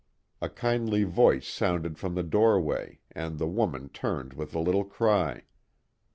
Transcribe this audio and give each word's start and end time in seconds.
A 0.41 0.49
kindly 0.49 1.03
voice 1.03 1.47
sounded 1.47 1.99
from 1.99 2.15
the 2.15 2.23
doorway, 2.23 3.01
and 3.11 3.37
the 3.37 3.45
woman 3.45 3.89
turned 3.89 4.33
with 4.33 4.55
a 4.55 4.59
little 4.59 4.83
cry. 4.83 5.43